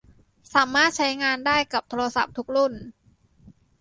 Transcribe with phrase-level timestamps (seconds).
[0.53, 2.73] สามารถใช้งานได้กับโทรศัพท์ทุกรุ่น